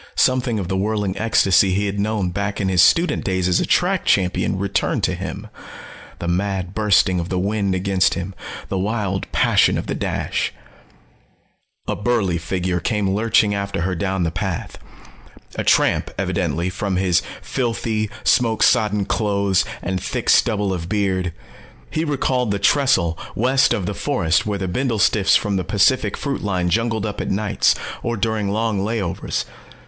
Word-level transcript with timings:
Something 0.17 0.57
of 0.57 0.67
the 0.67 0.75
whirling 0.75 1.15
ecstasy 1.19 1.75
he 1.75 1.85
had 1.85 1.99
known 1.99 2.31
back 2.31 2.59
in 2.59 2.69
his 2.69 2.81
student 2.81 3.23
days 3.23 3.47
as 3.47 3.59
a 3.59 3.67
track 3.67 4.03
champion 4.03 4.57
returned 4.57 5.03
to 5.03 5.13
him 5.13 5.45
the 6.17 6.27
mad 6.27 6.73
bursting 6.73 7.19
of 7.19 7.29
the 7.29 7.37
wind 7.37 7.75
against 7.75 8.15
him, 8.15 8.33
the 8.67 8.79
wild 8.79 9.31
passion 9.31 9.77
of 9.77 9.85
the 9.85 9.93
dash. 9.93 10.53
A 11.87 11.95
burly 11.95 12.39
figure 12.39 12.79
came 12.79 13.11
lurching 13.11 13.53
after 13.53 13.81
her 13.81 13.93
down 13.93 14.23
the 14.23 14.31
path. 14.31 14.79
A 15.55 15.63
tramp, 15.63 16.09
evidently, 16.17 16.71
from 16.71 16.95
his 16.95 17.21
filthy, 17.39 18.09
smoke 18.23 18.63
sodden 18.63 19.05
clothes 19.05 19.65
and 19.83 20.01
thick 20.01 20.31
stubble 20.31 20.73
of 20.73 20.89
beard. 20.89 21.31
He 21.91 22.03
recalled 22.03 22.49
the 22.49 22.57
trestle 22.57 23.19
west 23.35 23.71
of 23.71 23.85
the 23.85 23.93
forest 23.93 24.47
where 24.47 24.57
the 24.57 24.67
bindlestiffs 24.67 25.35
from 25.37 25.57
the 25.57 25.63
Pacific 25.63 26.17
Fruit 26.17 26.41
line 26.41 26.71
jungled 26.71 27.05
up 27.05 27.21
at 27.21 27.29
nights, 27.29 27.75
or 28.01 28.17
during 28.17 28.49
long 28.49 28.79
layovers. 28.79 29.45